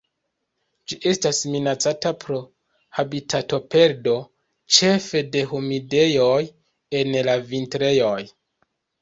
[0.91, 2.39] Ĝi estas minacata pro
[2.99, 4.15] habitatoperdo,
[4.79, 6.41] ĉefe de humidejoj
[7.03, 8.19] en la vintrejoj.